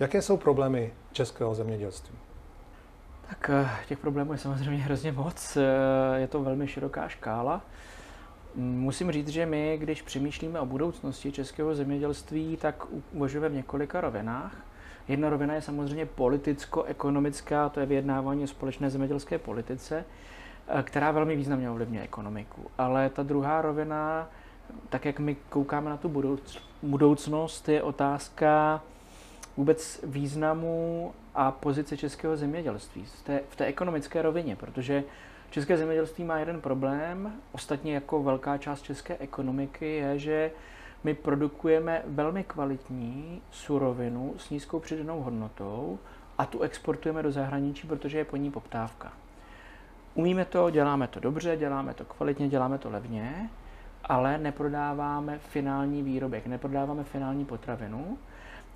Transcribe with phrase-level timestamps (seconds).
[0.00, 2.18] Jaké jsou problémy českého zemědělství?
[3.28, 5.56] Tak eh, těch problémů je samozřejmě hrozně moc.
[5.56, 7.60] Eh, je to velmi široká škála.
[8.54, 14.00] Mm, musím říct, že my, když přemýšlíme o budoucnosti českého zemědělství, tak uvažujeme v několika
[14.00, 14.56] rovinách.
[15.08, 20.04] Jedna rovina je samozřejmě politicko-ekonomická, to je vyjednávání o společné zemědělské politice,
[20.68, 22.70] eh, která velmi významně ovlivňuje ekonomiku.
[22.78, 24.28] Ale ta druhá rovina,
[24.88, 26.12] tak jak my koukáme na tu
[26.82, 28.82] budoucnost, je otázka
[29.58, 35.04] vůbec významu a pozice českého zemědělství v té, v té ekonomické rovině, protože
[35.50, 40.50] české zemědělství má jeden problém, ostatně jako velká část české ekonomiky je, že
[41.04, 45.98] my produkujeme velmi kvalitní surovinu s nízkou přidanou hodnotou
[46.38, 49.12] a tu exportujeme do zahraničí, protože je po ní poptávka.
[50.14, 53.50] Umíme to, děláme to dobře, děláme to kvalitně, děláme to levně,
[54.04, 58.18] ale neprodáváme finální výrobek, neprodáváme finální potravinu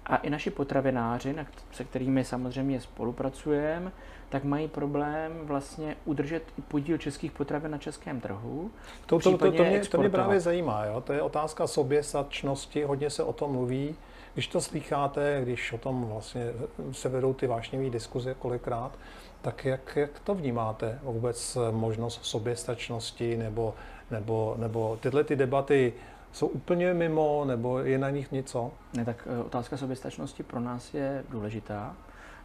[0.07, 1.35] a i naši potravináři,
[1.73, 3.93] se kterými samozřejmě spolupracujeme,
[4.29, 8.71] tak mají problém vlastně udržet i podíl českých potravin na českém trhu.
[9.07, 10.85] To, to, to, to, mě, to mě právě zajímá.
[10.85, 11.01] Jo?
[11.01, 13.95] To je otázka soběstačnosti, hodně se o tom mluví.
[14.35, 16.53] Když to slycháte, když o tom vlastně
[16.93, 18.99] se vedou ty vášnivé diskuze kolikrát,
[19.43, 23.75] tak jak, jak to vnímáte vůbec možnost soběstačnosti nebo,
[24.11, 25.93] nebo, nebo tyhle ty debaty
[26.33, 28.73] jsou úplně mimo, nebo je na nich něco?
[28.97, 31.97] Ne, tak eh, otázka soběstačnosti pro nás je důležitá.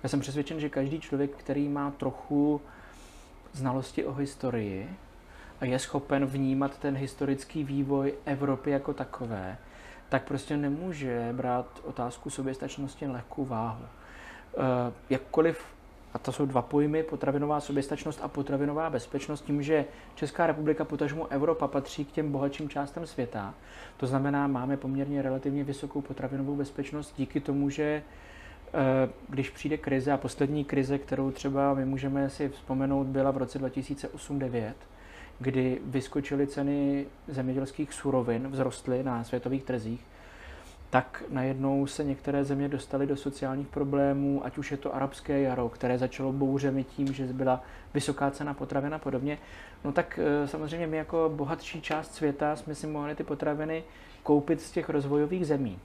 [0.04, 2.62] Já jsem přesvědčen, že každý člověk, který má trochu
[3.54, 4.90] znalosti o historii
[5.60, 9.58] a je schopen vnímat ten historický vývoj Evropy jako takové,
[10.10, 13.86] tak prostě nemůže brát otázku soběstačnosti lehkou váhu.
[14.58, 15.77] Eh, jakkoliv
[16.14, 21.28] a to jsou dva pojmy, potravinová soběstačnost a potravinová bezpečnost, tím, že Česká republika, potažmo
[21.28, 23.54] Evropa, patří k těm bohatším částem světa.
[23.98, 30.12] To znamená, máme poměrně relativně vysokou potravinovou bezpečnost díky tomu, že eh, když přijde krize,
[30.12, 34.74] a poslední krize, kterou třeba my můžeme si vzpomenout, byla v roce 2008-2009,
[35.40, 40.06] kdy vyskočily ceny zemědělských surovin, vzrostly na světových trzích,
[40.90, 45.70] tak najednou se některé země dostaly do sociálních problémů, ať už je to arabské jaro,
[45.70, 49.38] které začalo bouřemi tím, že byla vysoká cena potravin a podobně.
[49.84, 53.84] No tak eh, samozřejmě my jako bohatší část světa jsme si mohli ty potraviny
[54.24, 55.80] koupit z těch rozvojových zemí,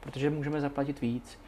[0.00, 1.38] protože můžeme zaplatit víc.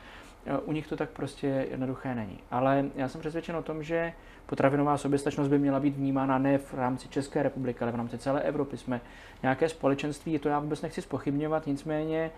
[0.46, 2.38] Eh, u nich to tak prostě jednoduché není.
[2.50, 4.12] Ale já jsem přesvědčen o tom, že
[4.46, 8.40] potravinová soběstačnost by měla být vnímána ne v rámci České republiky, ale v rámci celé
[8.40, 8.76] Evropy.
[8.76, 9.00] Jsme
[9.42, 12.30] nějaké společenství, to já vůbec nechci spochybňovat, nicméně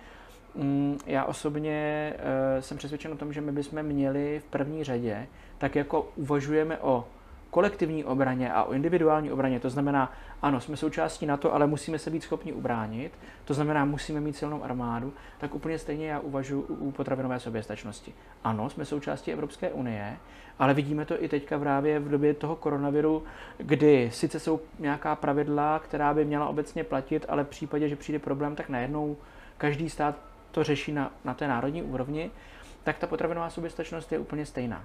[1.06, 5.26] já osobně uh, jsem přesvědčen o tom, že my bychom měli v první řadě,
[5.58, 7.04] tak jako uvažujeme o
[7.50, 12.10] kolektivní obraně a o individuální obraně, to znamená, ano, jsme součástí NATO, ale musíme se
[12.10, 13.12] být schopni ubránit,
[13.44, 18.12] to znamená, musíme mít silnou armádu, tak úplně stejně já uvažuji u potravinové soběstačnosti.
[18.44, 20.16] Ano, jsme součástí Evropské unie,
[20.58, 23.22] ale vidíme to i teďka právě v době toho koronaviru,
[23.58, 28.19] kdy sice jsou nějaká pravidla, která by měla obecně platit, ale v případě, že přijde
[28.19, 29.16] problém, tak najednou
[29.58, 30.16] každý stát
[30.52, 32.30] to řeší na, na té národní úrovni,
[32.84, 34.84] tak ta potravinová soběstačnost je úplně stejná.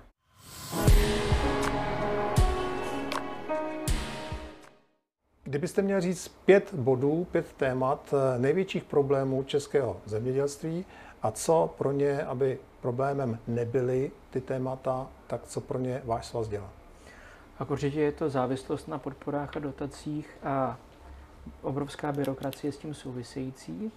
[5.44, 10.86] Kdybyste měl říct pět bodů, pět témat eh, největších problémů českého zemědělství
[11.22, 16.48] a co pro ně, aby problémem nebyly ty témata, tak co pro ně váš svaz
[16.48, 16.70] dělá?
[17.60, 20.78] A určitě je to závislost na podporách a dotacích a
[21.62, 23.92] obrovská byrokracie s tím související.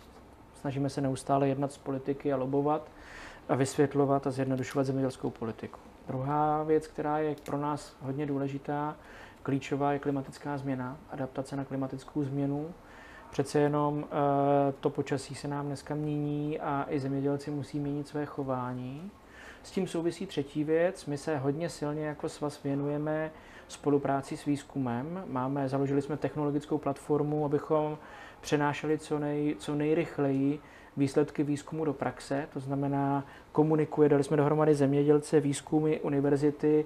[0.60, 2.91] Snažíme se neustále jednat s politiky a lobovat
[3.48, 5.81] a vysvětlovat a zjednodušovat zemědělskou politiku.
[6.06, 8.97] Druhá věc, která je pro nás hodně důležitá,
[9.43, 12.75] klíčová, je klimatická změna, adaptace na klimatickou změnu.
[13.31, 18.26] Přece jenom e, to počasí se nám dneska mění a i zemědělci musí měnit své
[18.26, 19.10] chování.
[19.62, 21.06] S tím souvisí třetí věc.
[21.06, 23.31] My se hodně silně jako svaz věnujeme
[23.69, 25.25] spolupráci s výzkumem.
[25.26, 27.99] Máme, založili jsme technologickou platformu, abychom
[28.41, 30.61] přenášeli co, nej, co nejrychleji
[30.97, 36.85] výsledky výzkumu do praxe, to znamená komunikuje, dali jsme dohromady zemědělce, výzkumy, univerzity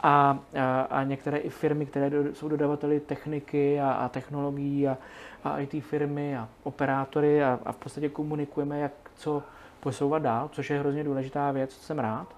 [0.00, 4.98] a, a, a některé i firmy, které do, jsou dodavateli techniky a, a technologií a,
[5.44, 9.42] a IT firmy a operátory a, a v podstatě komunikujeme, jak co
[9.80, 12.36] posouvat dál, což je hrozně důležitá věc, jsem rád.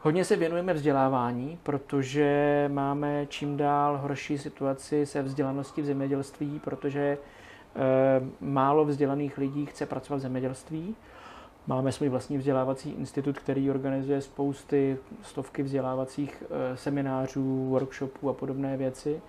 [0.00, 7.18] Hodně se věnujeme vzdělávání, protože máme čím dál horší situaci se vzdělaností v zemědělství, protože
[8.40, 10.96] málo vzdělaných lidí chce pracovat v zemědělství.
[11.66, 18.76] Máme svůj vlastní vzdělávací institut, který organizuje spousty, stovky vzdělávacích eh, seminářů, workshopů a podobné
[18.76, 19.20] věci.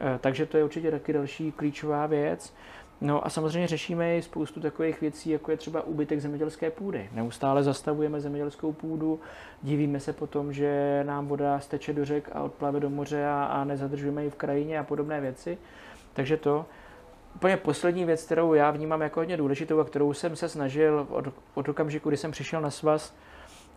[0.00, 2.54] Eh, takže to je určitě taky další klíčová věc.
[3.00, 7.08] No a samozřejmě řešíme i spoustu takových věcí, jako je třeba úbytek zemědělské půdy.
[7.12, 9.20] Neustále zastavujeme zemědělskou půdu,
[9.62, 13.64] divíme se potom, že nám voda steče do řek a odplave do moře a, a
[13.64, 15.58] nezadržujeme ji v krajině a podobné věci.
[16.12, 16.66] Takže to.
[17.38, 21.24] Úplně poslední věc, kterou já vnímám jako hodně důležitou a kterou jsem se snažil od,
[21.54, 23.14] od okamžiku, kdy jsem přišel na svaz,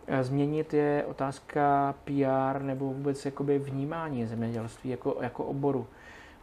[0.06, 5.86] eh, změnit, je otázka PR nebo vůbec jakoby vnímání zemědělství jako, jako oboru.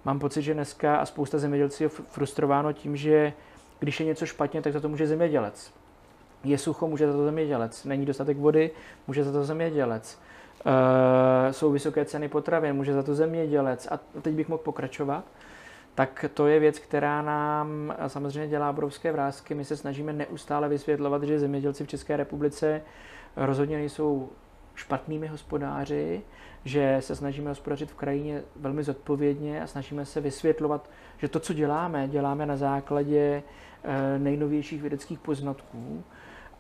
[0.06, 3.34] Mám pocit, že dneska a spousta zemědělců je frustrováno tím, že
[3.80, 5.74] když je něco špatně, tak za to může zemědělec.
[6.44, 7.86] Je sucho, může za to zemědělec.
[7.86, 8.72] Není dostatek vody,
[9.08, 10.20] může za to zemědělec.
[11.50, 13.88] E, jsou vysoké ceny potravin, může za to zemědělec.
[13.92, 15.24] A teď bych mohl pokračovat.
[16.00, 19.56] Tak to je věc, která nám samozřejmě dělá obrovské vrázky.
[19.56, 22.82] My se snažíme neustále vysvětlovat, že zemědělci v České republice
[23.36, 24.30] rozhodně nejsou
[24.76, 26.22] špatnými hospodáři,
[26.66, 31.54] že se snažíme hospodařit v krajině velmi zodpovědně a snažíme se vysvětlovat, že to, co
[31.54, 33.44] děláme, děláme na základě
[33.84, 36.04] eh, nejnovějších vědeckých poznatků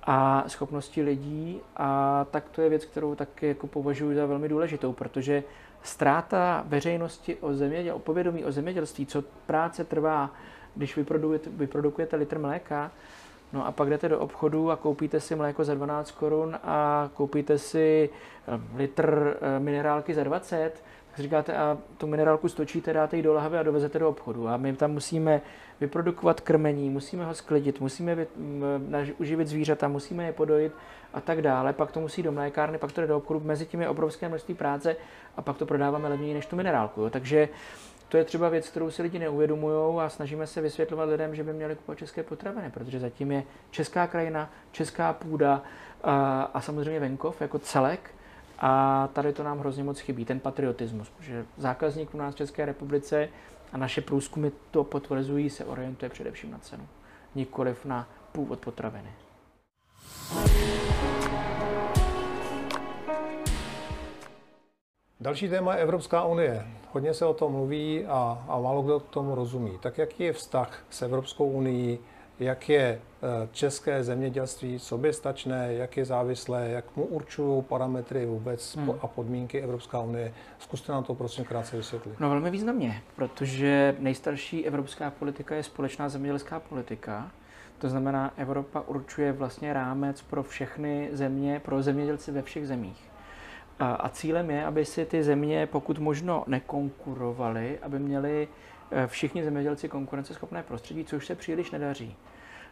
[0.03, 4.93] a schopnosti lidí a tak to je věc, kterou taky jako považuji za velmi důležitou,
[4.93, 5.43] protože
[5.83, 10.33] ztráta veřejnosti o zeměděl, o povědomí o zemědělství, co práce trvá,
[10.75, 12.91] když vyprodukujete, vyprodukujete litr mléka,
[13.53, 17.57] No a pak jdete do obchodu a koupíte si mléko za 12 korun a koupíte
[17.57, 18.09] si
[18.47, 20.83] eh, litr eh, minerálky za 20, tak
[21.17, 24.47] říkáte a tu minerálku stočíte, dáte ji do lahve a dovezete do obchodu.
[24.47, 25.41] A my tam musíme
[25.81, 28.27] vyprodukovat krmení, musíme ho sklidit, musíme vy,
[29.17, 30.73] uživit zvířata, musíme je podojit
[31.13, 31.73] a tak dále.
[31.73, 34.53] Pak to musí do mlékárny, pak to jde do obchodu, mezi tím je obrovské množství
[34.53, 34.95] práce
[35.37, 37.01] a pak to prodáváme levněji než tu minerálku.
[37.01, 37.09] Jo.
[37.09, 37.49] Takže
[38.09, 41.53] to je třeba věc, kterou si lidi neuvědomují a snažíme se vysvětlovat lidem, že by
[41.53, 45.61] měli kupovat české potraviny, protože zatím je česká krajina, česká půda
[46.03, 48.11] a, a samozřejmě venkov jako celek.
[48.61, 52.65] A tady to nám hrozně moc chybí, ten patriotismus, protože zákazník u nás v České
[52.65, 53.29] republice
[53.73, 56.87] a naše průzkumy to potvrzují, se orientuje především na cenu,
[57.35, 59.09] nikoliv na původ potraviny.
[65.21, 66.67] Další téma je Evropská unie.
[66.91, 69.77] Hodně se o tom mluví a, a málo kdo k tomu rozumí.
[69.81, 71.99] Tak jaký je vztah s Evropskou unii,
[72.39, 72.99] jak je e,
[73.51, 78.91] české zemědělství soběstačné, jak je závislé, jak mu určují parametry vůbec hmm.
[79.01, 80.33] a podmínky Evropská unie.
[80.59, 82.19] Zkuste nám to prosím krátce vysvětlit.
[82.19, 87.31] No velmi významně, protože nejstarší evropská politika je společná zemědělská politika.
[87.79, 93.09] To znamená, Evropa určuje vlastně rámec pro všechny země, pro zemědělce ve všech zemích.
[93.79, 99.89] A cílem je, aby si ty země pokud možno nekonkurovaly, aby měli eh, všichni zemědělci
[99.89, 102.15] konkurenceschopné prostředí, což se příliš nedaří.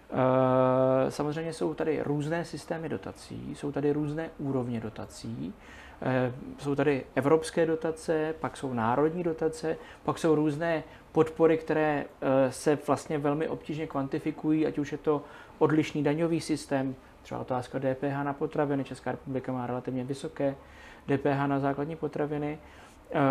[0.09, 5.53] Eh, samozřejmě jsou tady různé systémy dotací, jsou tady různé úrovně dotací,
[6.01, 12.05] eh, jsou tady evropské dotace, pak jsou národní dotace, pak jsou různé podpory, které
[12.49, 15.23] se vlastně velmi obtížně kvantifikují, ať už je to
[15.59, 16.95] odlišný daňový systém,
[17.27, 20.55] třeba otázka DPH na potraviny, Česká republika má relativně vysoké
[21.07, 22.86] DPH na základní potraviny, eh,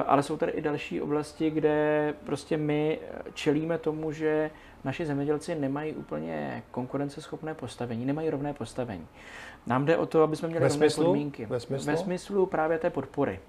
[0.07, 2.99] ale jsou tady i další oblasti, kde prostě my
[3.35, 4.51] čelíme tomu, že
[4.85, 9.07] naši zemědělci nemají úplně konkurenceschopné postavení, nemají rovné postavení.
[9.67, 11.05] Nám jde o to, aby jsme měli Ve rovné smyslu?
[11.05, 11.47] podmínky.
[11.47, 11.87] Ve smyslu?
[11.87, 13.41] Ve smyslu právě té podpory.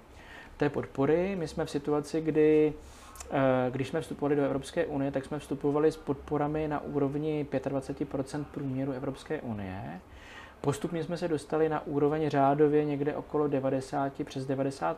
[0.56, 2.72] Té podpory, my jsme v situaci, kdy
[3.30, 8.08] eh, když jsme vstupovali do Evropské unie, tak jsme vstupovali s podporami na úrovni 25
[8.54, 10.00] průměru Evropské unie.
[10.60, 14.96] Postupně jsme se dostali na úroveň řádově někde okolo 90, přes 90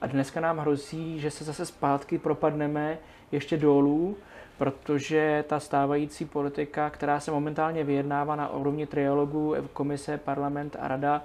[0.00, 2.98] a dneska nám hrozí, že se zase zpátky propadneme
[3.32, 4.16] ještě dolů,
[4.58, 11.22] protože ta stávající politika, která se momentálně vyjednává na úrovni trialogu komise, parlament a rada,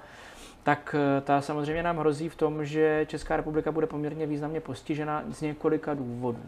[0.63, 5.23] tak eh, ta samozřejmě nám hrozí v tom, že Česká republika bude poměrně významně postižena
[5.29, 6.41] z několika důvodů.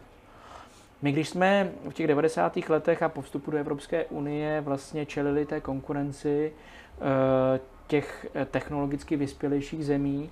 [1.02, 2.56] My když jsme v těch 90.
[2.68, 9.16] letech a po vstupu do Evropské unie vlastně čelili té konkurenci eh, těch eh, technologicky
[9.16, 10.30] vyspělejších zemí,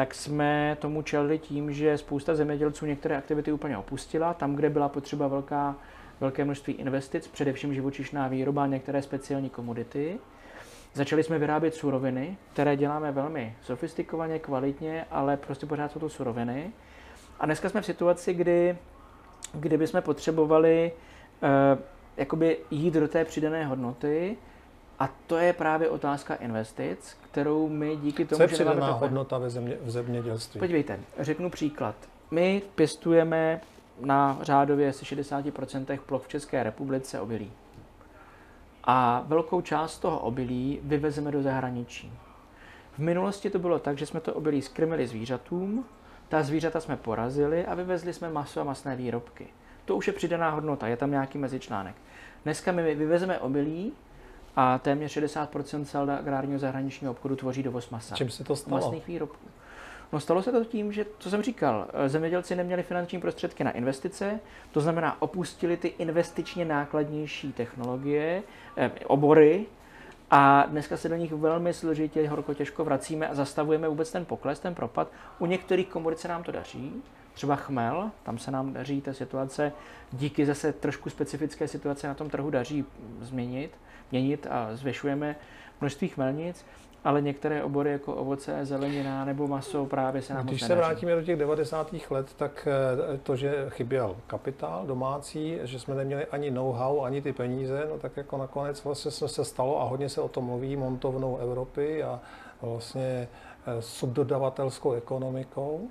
[0.00, 4.34] tak jsme tomu čelili tím, že spousta zemědělců některé aktivity úplně opustila.
[4.34, 5.76] Tam, kde byla potřeba velká,
[6.20, 10.18] velké množství investic, především živočišná výroba některé speciální komodity,
[10.94, 16.72] začali jsme vyrábět suroviny, které děláme velmi sofistikovaně, kvalitně, ale prostě pořád jsou to suroviny.
[17.40, 18.76] A dneska jsme v situaci, kdy
[19.52, 20.92] kdyby jsme potřebovali
[21.42, 21.48] uh,
[22.16, 24.36] jakoby jít do té přidané hodnoty,
[25.00, 29.38] a to je právě otázka investic, kterou my díky tomu, Co je že přidaná hodnota
[29.38, 30.58] ve země, v zemědělství?
[30.58, 31.94] Podívejte, řeknu příklad.
[32.30, 33.60] My pěstujeme
[34.00, 37.52] na řádově asi 60% ploch v České republice obilí.
[38.84, 42.12] A velkou část toho obilí vyvezeme do zahraničí.
[42.92, 45.84] V minulosti to bylo tak, že jsme to obilí skrmili zvířatům,
[46.28, 49.46] ta zvířata jsme porazili a vyvezli jsme maso a masné výrobky.
[49.84, 51.94] to už je přidaná hodnota, je tam nějaký mezičlánek.
[52.44, 53.92] Dneska my vyvezeme obilí
[54.56, 58.16] a téměř 60% celda agrárního zahraničního obchodu tvoří dovoz masa.
[58.16, 58.80] Čím se to stalo?
[58.80, 59.48] Masných výrobků.
[60.12, 63.70] No stalo se to tím, že, co jsem říkal, eh, zemědělci neměli finanční prostředky na
[63.70, 64.40] investice,
[64.72, 68.42] to znamená opustili ty investičně nákladnější technologie,
[68.76, 69.66] eh, obory,
[70.30, 74.60] a dneska se do nich velmi složitě, horko těžko vracíme a zastavujeme vůbec ten pokles,
[74.60, 75.08] ten propad.
[75.38, 77.02] U některých komodit se nám to daří,
[77.40, 79.72] třeba chmel, tam se nám daří ta situace
[80.12, 82.84] díky zase trošku specifické situace na tom trhu daří
[83.20, 83.70] změnit,
[84.10, 85.36] měnit a zvyšujeme
[85.80, 86.64] množství chmelnic
[87.04, 91.22] ale některé obory jako ovoce, zelenina nebo maso právě se nám Když se vrátíme do
[91.22, 91.94] těch 90.
[92.10, 92.68] let, tak
[93.14, 97.98] eh, to, že chyběl kapitál domácí, že jsme neměli ani know-how, ani ty peníze, no
[97.98, 102.20] tak jako nakonec vlastně se stalo a hodně se o tom mluví montovnou Evropy a
[102.62, 103.28] vlastně
[103.66, 105.88] eh, subdodavatelskou ekonomikou.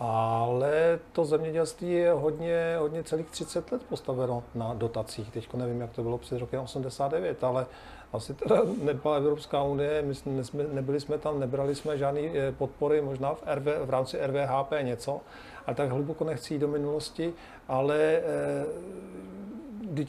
[0.00, 5.30] Ale to zemědělství je hodně, hodně celých 30 let postaveno na dotacích.
[5.30, 7.66] Teď nevím, jak to bylo před rokem 89, ale
[8.12, 13.00] asi teda nebyla Evropská unie, my jsme, nebyli jsme tam, nebrali jsme žádné eh, podpory,
[13.00, 15.20] možná v, RV, v rámci RVHP něco,
[15.66, 17.32] a tak hluboko nechci jít do minulosti,
[17.68, 18.66] ale eh,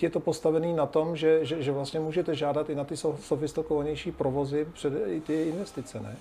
[0.02, 4.12] je to postavený na tom, že, že, že vlastně můžete žádat i na ty sofistikovanější
[4.12, 6.18] provozy před i ty investice, ne?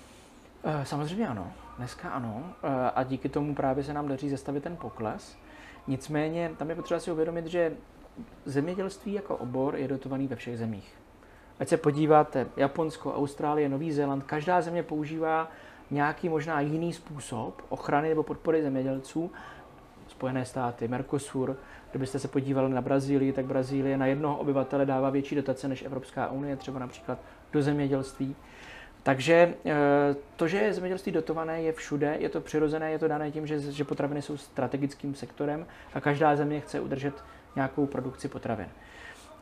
[0.63, 2.43] Eh, samozřejmě ano, dneska ano
[2.95, 5.37] a díky tomu právě se nám daří zastavit ten pokles.
[5.87, 7.73] Nicméně tam je potřeba si uvědomit, že
[8.45, 10.95] zemědělství jako obor je dotovaný ve všech zemích.
[11.59, 15.51] Ať se podíváte, Japonsko, Austrálie, Nový Zéland, každá země používá
[15.91, 19.31] nějaký možná jiný způsob ochrany nebo podpory zemědělců.
[20.07, 21.57] Spojené státy, Mercosur,
[21.89, 26.31] kdybyste se podívali na Brazílii, tak Brazílie na jednoho obyvatele dává větší dotace než Evropská
[26.31, 27.19] unie, třeba například
[27.53, 28.35] do zemědělství.
[29.03, 29.73] Takže eh,
[30.35, 33.59] to, že je zemědělství dotované, je všude, je to přirozené, je to dané tím, že,
[33.59, 37.13] že potraviny jsou strategickým sektorem a každá země chce udržet
[37.55, 38.67] nějakou produkci potravin.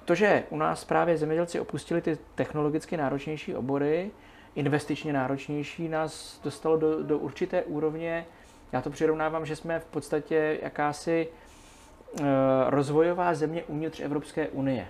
[0.06, 4.12] To, že u nás právě zemědělci opustili ty technologicky náročnější obory,
[4.56, 8.26] investičně náročnější, nás dostalo do, do určité úrovně,
[8.72, 12.24] já to přirovnávám, že jsme v podstatě jakási e,
[12.70, 14.88] rozvojová země uvnitř Evropské unie.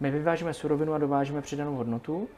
[0.00, 2.28] My vyvážíme surovinu a dovážíme přidanou hodnotu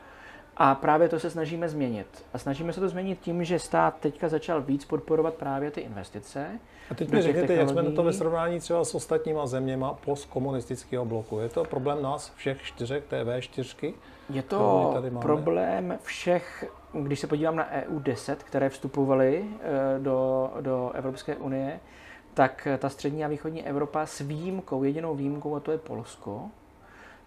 [0.56, 2.24] a právě to se snažíme změnit.
[2.32, 6.46] A snažíme se to změnit tím, že stát teďka začal víc podporovat právě ty investice.
[6.90, 11.04] A teď mi řekněte, jak jsme na to ve srovnání třeba s ostatníma zeměma postkomunistického
[11.04, 11.38] bloku.
[11.38, 13.94] Je to problém nás všech čtyřech, té V4?
[14.30, 20.90] Je to problém všech, když se podívám na EU 10, které vstupovaly eh, do, do
[20.94, 21.80] Evropské unie,
[22.34, 26.50] tak ta střední a východní Evropa s výjimkou, jedinou výjimkou, a to je Polsko,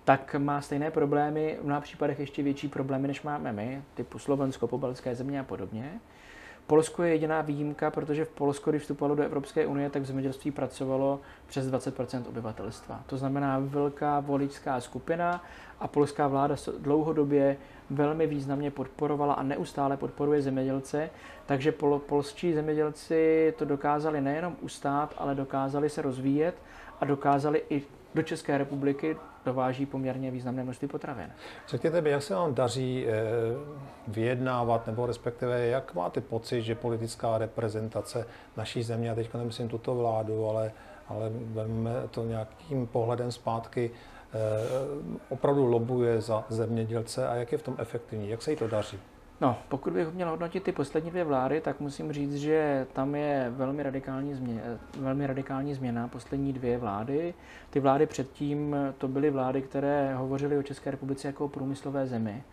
[0.07, 4.67] tak má stejné problémy, v mnoha případech ještě větší problémy, než máme my, typu Slovensko,
[4.67, 5.99] pobaltské země a podobně.
[6.67, 10.51] Polsko je jediná výjimka, protože v Polsku, když vstupovalo do Evropské unie, tak v zemědělství
[10.51, 13.03] pracovalo přes 20% obyvatelstva.
[13.05, 15.43] To znamená velká voličská skupina
[15.79, 17.57] a polská vláda dlouhodobě
[17.89, 21.09] velmi významně podporovala a neustále podporuje zemědělce,
[21.45, 26.55] takže pol, polští zemědělci to dokázali nejenom ustát, ale dokázali se rozvíjet
[27.01, 27.83] a dokázali i
[28.15, 31.31] do České republiky dováží poměrně významné množství potravin.
[31.67, 33.13] Řekněte mi, jak se vám daří eh,
[34.07, 39.95] vyjednávat, nebo respektive jak máte pocit, že politická reprezentace naší země, a teď nemyslím tuto
[39.95, 40.71] vládu, ale,
[41.07, 44.37] ale vezmeme to nějakým pohledem zpátky, eh,
[45.29, 48.99] opravdu lobuje za zemědělce a jak je v tom efektivní, jak se jí to daří?
[49.41, 53.47] No, pokud bych měl hodnotit ty poslední dvě vlády, tak musím říct, že tam je
[53.49, 54.61] velmi radikální, změna,
[54.99, 56.07] velmi radikální změna.
[56.07, 57.33] Poslední dvě vlády.
[57.69, 62.43] Ty vlády předtím to byly vlády, které hovořily o České republice jako o průmyslové zemi.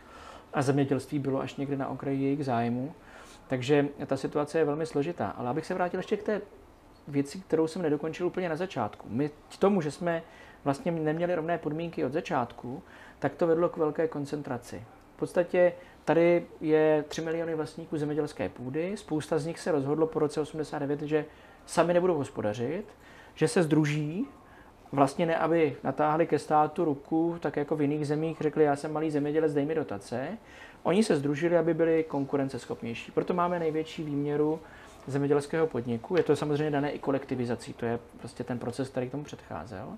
[0.55, 2.95] A zemědělství bylo až někde na okraji jejich zájmu.
[3.47, 5.29] Takže ta situace je velmi složitá.
[5.29, 6.41] Ale abych se vrátil ještě k té
[7.09, 9.07] věci, kterou jsem nedokončil úplně na začátku.
[9.11, 10.23] My k tomu, že jsme
[10.65, 12.83] vlastně neměli rovné podmínky od začátku,
[13.19, 14.85] tak to vedlo k velké koncentraci.
[15.15, 15.73] V podstatě
[16.05, 21.03] Tady je 3 miliony vlastníků zemědělské půdy, spousta z nich se rozhodlo po roce 89,
[21.03, 21.25] že
[21.67, 22.85] sami nebudou hospodařit,
[23.35, 24.27] že se združí,
[24.93, 28.93] vlastně ne, aby natáhli ke státu ruku, tak jako v jiných zemích řekli, já jsem
[28.93, 30.29] malý zemědělec, dej mi dotace.
[30.83, 33.13] Oni se združili, aby byli konkurenceschopnější.
[33.13, 34.61] Proto máme největší výměru
[35.07, 36.17] zemědělského podniku.
[36.17, 39.89] Je to samozřejmě dané i kolektivizací, to je prostě ten proces, který k tomu předcházel.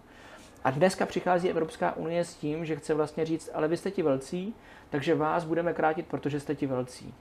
[0.66, 4.02] A dneska přichází Evropská unie s tím, že chce vlastně říct, ale vy jste ti
[4.02, 4.54] velcí,
[4.90, 7.14] takže vás budeme krátit, protože jste ti velcí.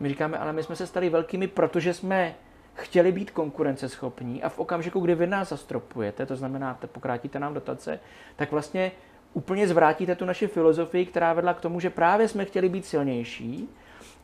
[0.00, 2.34] My říkáme, ale my jsme se stali velkými, protože jsme
[2.74, 8.00] chtěli být konkurenceschopní a v okamžiku, kdy vy nás zastropujete, to znamená, pokrátíte nám dotace,
[8.36, 8.92] tak vlastně
[9.34, 13.68] úplně zvrátíte tu naši filozofii, která vedla k tomu, že právě jsme chtěli být silnější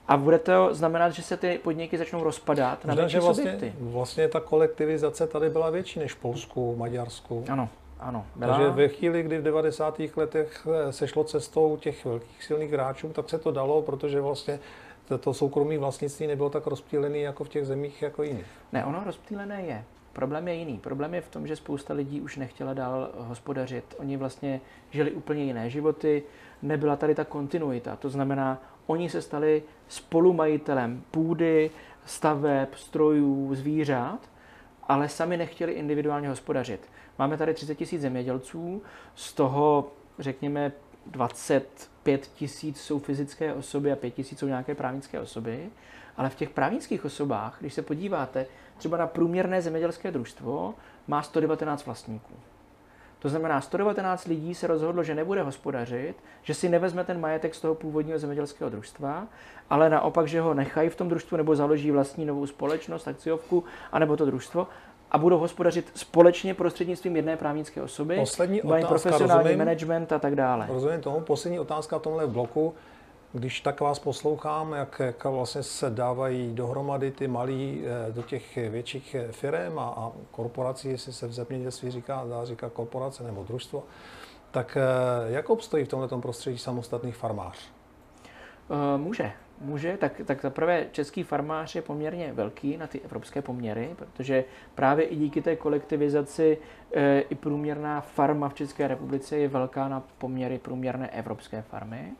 [0.09, 4.29] A bude to znamenat, že se ty podniky začnou rozpadat na Možná, že vlastně, vlastně
[4.29, 7.45] ta kolektivizace tady byla větší než v Polsku, Maďarsku.
[7.49, 7.69] Ano,
[8.00, 8.26] ano.
[8.37, 8.57] Byla...
[8.57, 10.00] Takže ve chvíli, kdy v 90.
[10.17, 14.61] letech eh, se šlo cestou těch velkých silných hráčů, tak se to dalo, protože vlastně
[15.21, 18.47] to soukromí vlastnictví nebylo tak rozptýlené jako v těch zemích jako jiných.
[18.73, 19.85] Ne, ono rozptýlené je.
[20.12, 20.78] Problém je jiný.
[20.78, 23.85] Problém je v tom, že spousta lidí už nechtěla dál hospodařit.
[23.99, 26.23] Oni vlastně žili úplně jiné životy,
[26.62, 27.97] nebyla tady ta kontinuita.
[27.97, 31.71] To znamená, oni se stali spolumajitelem půdy,
[32.05, 34.19] staveb, strojů, zvířat,
[34.88, 36.80] ale sami nechtěli individuálně hospodařit.
[37.18, 38.83] Máme tady 30 tisíc zemědělců,
[39.14, 40.73] z toho řekněme
[41.07, 45.71] 25 tisíc jsou fyzické osoby a 5 tisíc jsou nějaké právnické osoby.
[46.16, 50.75] Ale v těch právnických osobách, když se podíváte, třeba na průměrné zemědělské družstvo
[51.07, 52.35] má 119 vlastníků.
[53.19, 57.61] To znamená, 119 lidí se rozhodlo, že nebude hospodařit, že si nevezme ten majetek z
[57.61, 59.27] toho původního zemědělského družstva,
[59.71, 64.17] ale naopak, že ho nechají v tom družstvu nebo založí vlastní novou společnost, akciovku, anebo
[64.17, 64.67] to družstvo
[65.11, 68.17] a budou hospodařit společně prostřednictvím jedné právnické osoby.
[68.17, 70.67] Poslední otázka, profesionální rozumím, management a tak dále.
[70.69, 71.21] Rozumím tomu.
[71.21, 72.75] Poslední otázka v tomhle bloku.
[73.32, 78.56] Když tak vás poslouchám, jak, jak vlastně se dávají dohromady ty malí eh, do těch
[78.56, 83.85] větších firm a, a korporací, jestli se v zemědělství říká, dá říká korporace nebo družstvo,
[84.50, 87.70] tak eh, jak obstojí v tomto prostředí samostatných farmář?
[88.70, 89.32] Eh, může.
[89.61, 94.44] Může, tak, tak zaprvé český farmář je poměrně velký na ty evropské poměry, protože
[94.75, 96.58] právě i díky té kolektivizaci
[96.92, 102.12] e, i průměrná farma v České republice je velká na poměry průměrné evropské farmy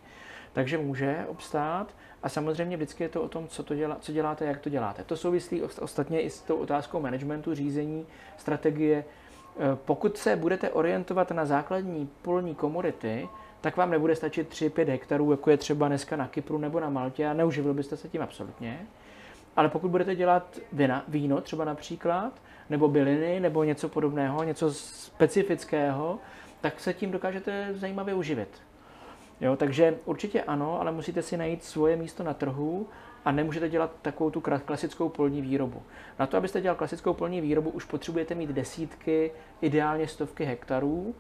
[0.53, 1.95] takže může obstát.
[2.23, 5.05] A samozřejmě vždycky je to o tom, co, to dělá, co děláte, jak to děláte.
[5.05, 8.97] To souvislí ostatně i s tou otázkou managementu, řízení, strategie.
[8.97, 9.05] E,
[9.77, 13.29] pokud se budete orientovat na základní polní komodity,
[13.61, 17.27] tak vám nebude stačit 3-5 hektarů, jako je třeba dneska na Kypru nebo na Maltě
[17.27, 18.87] a neuživil byste se tím absolutně.
[19.57, 22.33] Ale pokud budete dělat vina, víno třeba například,
[22.71, 26.19] nebo byliny, nebo něco podobného, něco specifického,
[26.61, 28.49] tak se tím dokážete zajímavě uživit.
[29.41, 32.87] Jo, takže určitě ano, ale musíte si najít svoje místo na trhu
[33.25, 35.83] a nemůžete dělat takovou tu klasickou polní výrobu.
[36.19, 41.15] Na to, abyste dělal klasickou polní výrobu, už potřebujete mít desítky, ideálně stovky hektarů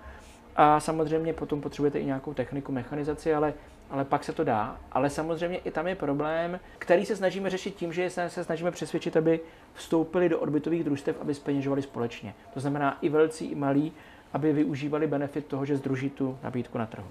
[0.57, 3.55] a samozřejmě potom potřebujete i nějakou techniku, mechanizaci, ale,
[3.90, 4.77] ale pak se to dá.
[4.92, 9.16] Ale samozřejmě i tam je problém, který se snažíme řešit tím, že se, snažíme přesvědčit,
[9.16, 9.40] aby
[9.75, 12.35] vstoupili do odbytových družstev, aby speněžovali společně.
[12.55, 13.92] To znamená i velcí, i malí,
[14.33, 17.09] aby využívali benefit toho, že združí tu nabídku na trhu.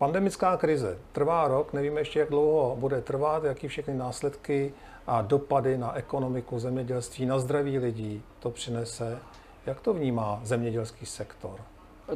[0.00, 4.72] Pandemická krize trvá rok, nevíme ještě, jak dlouho bude trvat, jaký všechny následky
[5.06, 9.18] a dopady na ekonomiku, zemědělství, na zdraví lidí to přinese.
[9.66, 11.60] Jak to vnímá zemědělský sektor?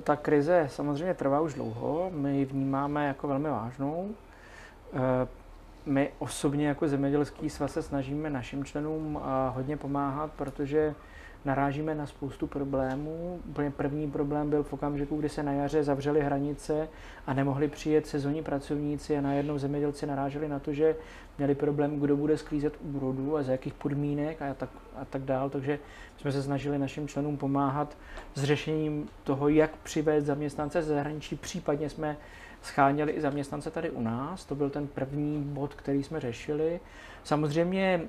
[0.03, 4.11] Ta krize samozřejmě trvá už dlouho, my ji vnímáme jako velmi vážnou.
[4.93, 5.29] Eh,
[5.87, 10.95] my osobně jako zemědělský svaz se snažíme našim členům eh, hodně pomáhat, protože
[11.45, 13.41] narážíme na spoustu problémů.
[13.49, 16.89] Úplně první problém byl v okamžiku, kdy se na jaře zavřely hranice
[17.27, 20.97] a nemohli přijet sezónní pracovníci a najednou zemědělci naráželi na to, že
[21.39, 25.51] měli problém, kdo bude sklízet úrodu a za jakých podmínek a tak, a tak dál.
[25.51, 25.79] Takže
[26.17, 27.97] jsme se snažili našim členům pomáhat
[28.35, 31.37] s řešením toho, jak přivést zaměstnance ze zahraničí.
[31.37, 32.17] Případně jsme
[32.65, 34.45] scháněli i zaměstnance tady u nás.
[34.45, 36.81] To byl ten první bod, který jsme řešili.
[37.25, 38.01] Samozřejmě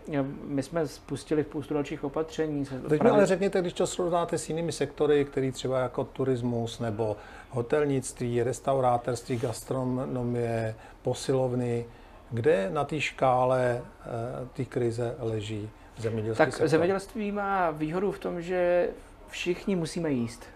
[0.44, 2.66] my jsme spustili spoustu dalších opatření.
[2.90, 7.18] Teď mi ale řekněte, když to srovnáte s jinými sektory, který třeba jako turismus nebo
[7.50, 11.86] hotelnictví, restaurátorství, gastronomie, posilovny,
[12.32, 14.06] kde na té škále eh,
[14.54, 16.46] ty krize leží zemědělství?
[16.46, 16.68] Tak sektor?
[16.68, 18.90] zemědělství má výhodu v tom, že
[19.28, 20.55] všichni musíme jíst.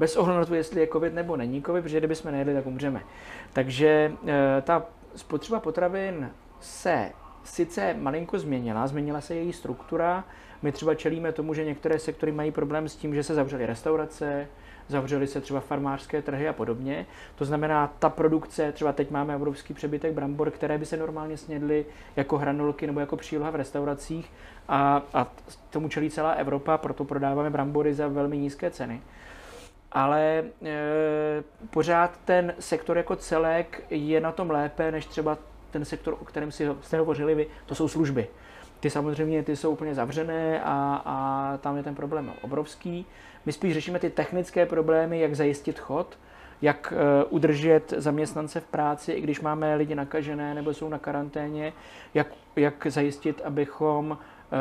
[0.00, 3.02] Bez ohledu na to, jestli je covid nebo není covid, protože kdybychom nejedli, tak umřeme.
[3.52, 4.86] Takže eh, ta
[5.16, 7.10] spotřeba potravin se
[7.44, 10.24] sice malinko změnila, změnila se její struktura.
[10.62, 14.48] My třeba čelíme tomu, že některé sektory mají problém s tím, že se zavřely restaurace,
[14.88, 17.06] zavřely se třeba farmářské trhy a podobně.
[17.34, 21.86] To znamená, ta produkce, třeba teď máme obrovský přebytek brambor, které by se normálně snědly
[22.16, 24.32] jako hranolky nebo jako příloha v restauracích
[24.68, 25.32] a, a
[25.70, 29.00] tomu čelí celá Evropa, proto prodáváme brambory za velmi nízké ceny.
[29.92, 30.44] Ale e,
[31.70, 35.38] pořád ten sektor jako celek je na tom lépe než třeba
[35.70, 38.28] ten sektor, o kterém si jste hovořili vy, to jsou služby.
[38.80, 43.06] Ty samozřejmě ty jsou úplně zavřené a, a tam je ten problém obrovský.
[43.46, 46.18] My spíš řešíme ty technické problémy, jak zajistit chod,
[46.62, 51.72] jak uh, udržet zaměstnance v práci, i když máme lidi nakažené nebo jsou na karanténě,
[52.14, 52.26] jak,
[52.56, 54.18] jak zajistit, abychom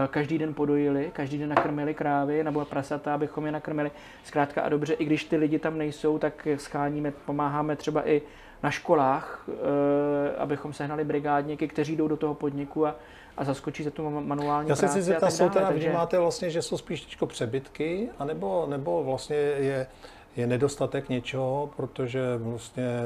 [0.08, 3.92] každý den podojili, každý den nakrmili krávy nebo prasata, abychom je nakrmili.
[4.24, 8.22] Zkrátka a dobře, i když ty lidi tam nejsou, tak scháníme, pomáháme třeba i
[8.64, 12.96] na školách, eh, abychom sehnali brigádníky, kteří jdou do toho podniku a,
[13.38, 15.88] a zaskočí se tu manuální Já se si zeptat, jsou teda, takže...
[15.88, 19.88] vnímáte vlastně, že jsou spíš přebytky, anebo, nebo vlastně je,
[20.36, 23.00] je nedostatek něčeho, protože vlastně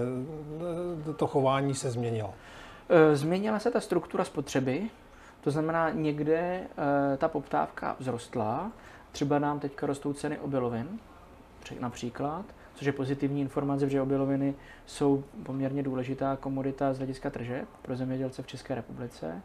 [1.09, 2.33] eh, to chování se změnilo?
[2.89, 4.89] Eh, změnila se ta struktura spotřeby,
[5.43, 6.63] to znamená, někde
[7.17, 8.71] ta poptávka vzrostla,
[9.11, 10.99] třeba nám teďka rostou ceny obilovin,
[11.79, 17.95] například, což je pozitivní informace, že obiloviny jsou poměrně důležitá komodita z hlediska tržeb pro
[17.95, 19.41] zemědělce v České republice.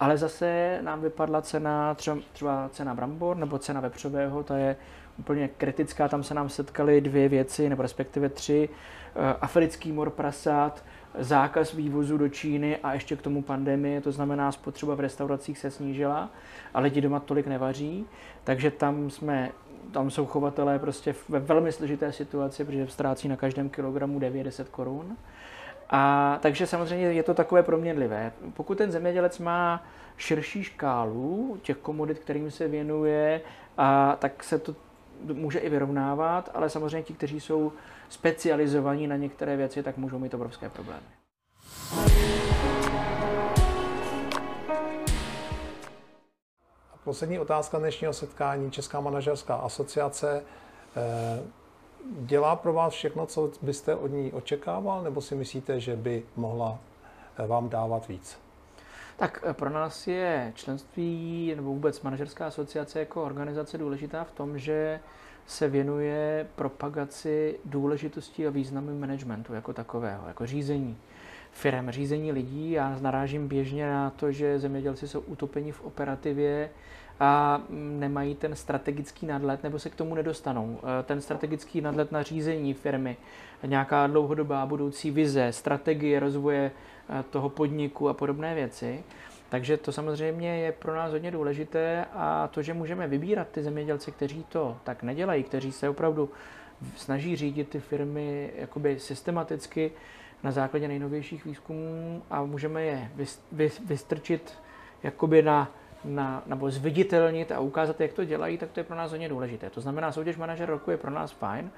[0.00, 1.96] Ale zase nám vypadla cena,
[2.32, 4.76] třeba, cena brambor nebo cena vepřového, ta je
[5.18, 8.68] úplně kritická, tam se nám setkaly dvě věci, nebo respektive tři.
[9.16, 10.84] Eh, africký mor prasat,
[11.18, 15.70] zákaz vývozu do Číny a ještě k tomu pandemie, to znamená spotřeba v restauracích se
[15.70, 16.30] snížila
[16.74, 18.06] a lidi doma tolik nevaří,
[18.44, 19.50] takže tam jsme
[19.92, 25.16] tam jsou chovatelé prostě ve velmi složité situaci, protože ztrácí na každém kilogramu 9-10 korun.
[25.90, 28.32] A takže samozřejmě je to takové proměnlivé.
[28.54, 29.84] Pokud ten zemědělec má
[30.16, 33.40] širší škálu těch komodit, kterým se věnuje,
[33.78, 34.74] a tak se to
[35.24, 37.72] může i vyrovnávat, ale samozřejmě ti, kteří jsou
[38.08, 41.06] specializovaní na některé věci, tak můžou mít obrovské problémy.
[47.04, 48.70] Poslední otázka dnešního setkání.
[48.70, 50.42] Česká manažerská asociace
[50.96, 51.42] eh,
[52.20, 56.78] dělá pro vás všechno, co byste od ní očekával, nebo si myslíte, že by mohla
[57.38, 58.45] eh, vám dávat víc?
[59.16, 64.58] Tak eh, pro nás je členství nebo vůbec manažerská asociace jako organizace důležitá v tom,
[64.58, 65.00] že
[65.46, 70.96] se věnuje propagaci důležitosti a významu managementu jako takového, jako řízení
[71.52, 72.70] firm, řízení lidí.
[72.70, 76.70] Já narážím běžně na to, že zemědělci jsou utopeni v operativě
[77.20, 80.78] a nemají ten strategický nadlet nebo se k tomu nedostanou.
[80.82, 83.16] Eh, ten strategický nadlet na řízení firmy,
[83.66, 86.70] nějaká dlouhodobá budoucí vize, strategie rozvoje
[87.30, 89.04] toho podniku a podobné věci.
[89.48, 94.12] Takže to samozřejmě je pro nás hodně důležité a to, že můžeme vybírat ty zemědělci,
[94.12, 96.30] kteří to tak nedělají, kteří se opravdu
[96.96, 99.92] snaží řídit ty firmy jakoby systematicky,
[100.42, 103.10] na základě nejnovějších výzkumů a můžeme je
[103.86, 104.58] vystrčit
[105.02, 105.70] jakoby na,
[106.04, 109.70] na, nebo zviditelnit a ukázat, jak to dělají, tak to je pro nás hodně důležité.
[109.70, 111.70] To znamená, soutěž manažer roku je pro nás fajn.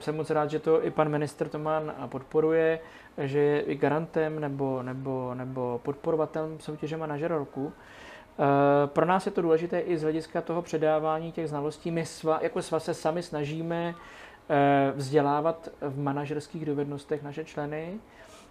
[0.00, 2.78] Jsem moc rád, že to i pan minister Toman podporuje,
[3.18, 7.72] že je i garantem nebo, nebo, nebo podporovatelem soutěže manažer roku.
[8.38, 11.90] Eh, pro nás je to důležité i z hlediska toho předávání těch znalostí.
[11.90, 13.94] My sva, jako sva se sami snažíme
[14.48, 17.94] Eh, vzdělávat v manažerských dovednostech naše členy.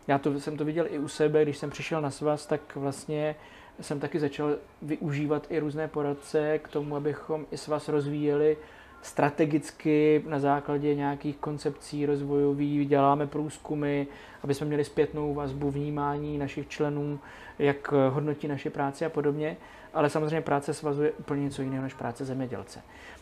[0.08, 3.36] Já to, jsem to viděl i u sebe, když jsem přišel na svaz, tak vlastně
[3.82, 8.58] jsem taky začal využívat i různé poradce k tomu, abychom i svaz rozvíjeli
[9.02, 14.04] strategicky na základě nějakých koncepcí rozvojových, děláme průzkumy,
[14.44, 17.20] aby jsme měli zpětnou vazbu, vnímání našich členů,
[17.60, 19.58] jak hodnotí naše práce a podobně.
[19.94, 22.82] Ale samozřejmě práce svazu je úplně něco jiného než práce zemědělce.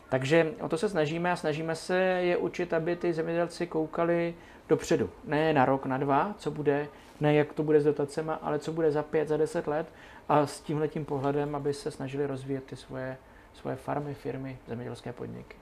[0.10, 4.36] Takže o to se snažíme a snažíme se je učit, aby ty zemědělci koukali
[4.70, 5.10] dopředu.
[5.26, 6.88] Ne na rok, na dva, co bude,
[7.22, 9.88] ne jak to bude s dotacemi, ale co bude za pět, za deset let
[10.30, 13.18] a s tímhletím pohledem, aby se snažili rozvíjet ty svoje,
[13.54, 15.56] svoje farmy, firmy, zemědělské podniky.